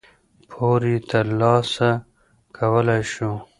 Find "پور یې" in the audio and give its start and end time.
0.49-0.97